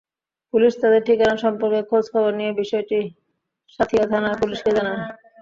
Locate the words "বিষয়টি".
2.53-2.99